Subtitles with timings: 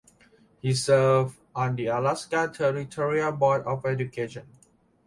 [0.63, 4.47] He served on the Alaska Territorial Board of Education.